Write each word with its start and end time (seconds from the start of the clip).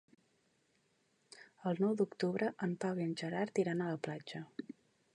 El 1.71 1.83
nou 1.85 1.95
d'octubre 2.01 2.51
en 2.69 2.75
Pau 2.87 3.05
i 3.05 3.09
en 3.09 3.15
Gerard 3.23 3.65
iran 3.67 3.85
a 3.89 3.95
la 3.95 4.03
platja. 4.09 4.47